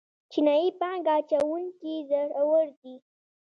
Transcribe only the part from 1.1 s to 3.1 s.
اچوونکي زړور دي.